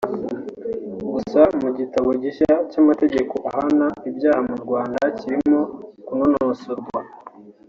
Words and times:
Gusa 1.13 1.41
mu 1.61 1.69
gitabo 1.77 2.09
gishya 2.21 2.53
cy’amategeko 2.69 3.35
ahana 3.49 3.87
ibyaha 4.09 4.41
mu 4.49 4.55
Rwanda 4.63 4.99
kirimo 5.19 5.59
kunonosorwa 6.05 6.99